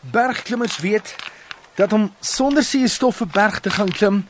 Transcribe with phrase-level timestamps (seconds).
[0.00, 1.16] Bergklimmers weet
[1.74, 4.26] dat om sonder suurstof 'n berg te gaan klim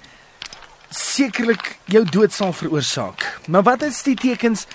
[0.89, 3.39] sekerlik jou dood sal veroorsaak.
[3.49, 4.67] Maar wat is die tekens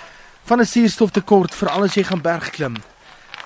[0.44, 2.76] van 'n suurstoftekort veral as jy gaan bergklim?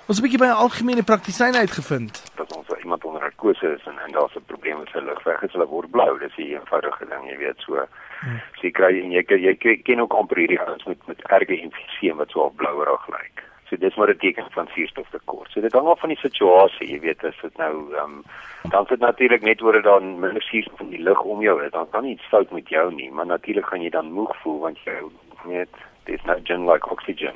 [0.07, 2.23] Ons het 'n bietjie by 'n algemene praktisyn uitgevind.
[2.35, 5.51] Dat ons iemand onder narkose is en en daar's 'n probleem met sy lugweg, is
[5.51, 6.19] hulle word blou.
[6.19, 7.73] Dis 'n eenvoudige ding, jy weet, so.
[8.19, 8.41] Hmm.
[8.55, 12.17] So jy kry en jy jy ken ook amper hierdie ouens met met erge emfyseem
[12.17, 13.36] wat so op blouerig lyk.
[13.69, 15.51] So dis maar 'n teken van suurstoftekort.
[15.51, 18.23] So dit hang af van die situasie, jy weet, as dit nou ehm um,
[18.69, 21.71] dan sit natuurlik net oor dit dan minder suurstof in die lug om jou is,
[21.71, 24.79] dan kan iets fout met jou nie, maar natuurlik gaan jy dan moeg voel want
[24.83, 24.97] jy
[25.43, 27.35] weet there's no gen like oxygen.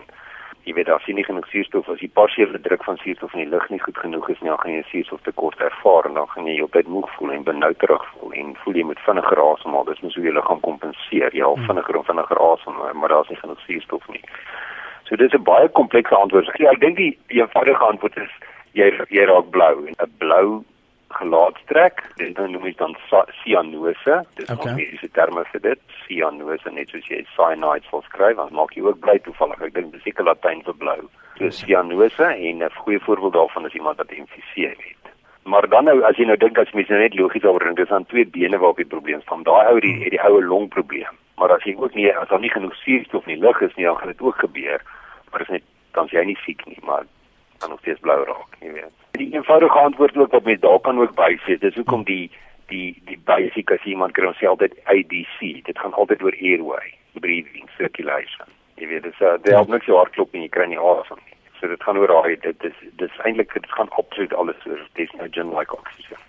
[0.64, 3.50] Jy weet as jy nie genoeg suurstof as die partiële druk van suurstof in die
[3.50, 6.60] lug nie goed genoeg is nie, dan gaan jy suurstoftekort ervaar en dan gaan jy
[6.62, 9.88] op dit moeg voel en benouterig voel en voel jy moet vinniger asemhaal.
[9.90, 11.34] Dis mos hoe jy liggaam kompenseer.
[11.34, 11.66] Jy al hmm.
[11.66, 14.22] vinniger en vinniger asemhaal, maar daar's nie genoeg suurstof nie.
[15.12, 16.50] So dis 'n baie komplekse antwoord.
[16.58, 18.32] Ja, ek dink die eenvoudige antwoord is
[18.80, 20.64] jy jy raak blou en 'n blou
[21.10, 22.96] gelaatstrek, dit noem jy dan
[23.44, 24.16] cyanose.
[24.36, 24.56] Dis okay.
[24.56, 25.80] ook mediese terme vir dit.
[26.08, 29.62] Cyanose net soos jy cyanide sal skryf, dan maak jy ook bly toevallig.
[29.62, 31.00] Ek dink dis seker Latyn vir blou.
[31.38, 35.12] So cyanose en 'n goeie voorbeeld daarvan is iemand wat emfiseer het.
[35.44, 37.90] Maar dan nou as jy nou dink as mens nou net logies oor dink, dis
[37.90, 39.44] dan twee bene waarop die probleem staan.
[39.44, 41.20] Daai ou die het die oue longprobleem.
[41.42, 43.90] Maar as jy ook nie as daar nie genoeg suurstof in die lug is nie,
[43.90, 44.84] dan gaan dit ook gebeur
[45.32, 47.04] maar is net dan jy nie siek nie, maar
[47.60, 48.94] dan nog steeds blou raak, jy weet.
[49.20, 52.32] Die eenvoudige antwoord ook wat mense daar kan ook bysê, dis hoekom die
[52.72, 56.94] die die basiese as iemand kry ons sê altyd ADC, dit gaan altyd oor airway,
[57.20, 58.48] breathing, circulation.
[58.80, 61.38] Jy weet, uh, dit help net so hardloop en jy kry nie asem nie.
[61.60, 65.12] So dit gaan oor daai dit dis dis eintlik dit gaan absoluut alles oor dis
[65.20, 66.24] nou gen like oxygen.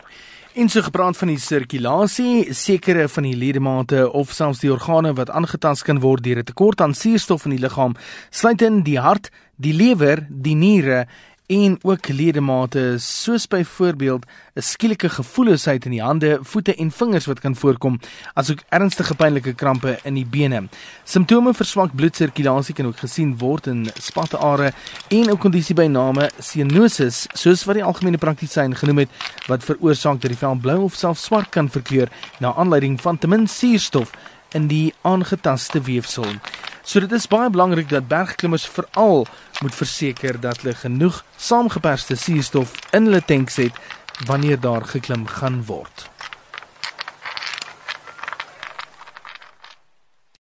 [0.54, 5.30] In so gepraat van die sirkulasie, sekere van die ledemate of selfs die organe wat
[5.32, 7.96] aangetast kan word deur 'n tekort aan suurstof in die liggaam,
[8.30, 11.06] sluit in die hart, die lewer, die niere
[11.52, 17.40] en ook ledemate soos byvoorbeeld 'n skielike gevoelloosheid in die hande, voete en vingers wat
[17.40, 18.00] kan voorkom,
[18.34, 20.68] asook ernstige pynlike krampe in die bene.
[21.04, 24.72] Simptome vir swak bloedsirkulasie kan ook gesien word in spatteare
[25.08, 29.08] en 'n kondisie by name cyanosis, soos wat die algemene praktisyn genoem het,
[29.46, 32.08] wat veroorsaak dat die vel blou of self swart kan verkleur
[32.40, 34.10] na aanleiding van te min suurstof
[34.52, 36.26] in die aangetaste weefsel.
[36.82, 39.26] So dit is baie belangrik dat bergklimmers veral
[39.62, 43.78] moet verseker dat hulle genoeg saamgeperste suurstof in hulle tanks het
[44.26, 46.08] wanneer daar geklim gaan word.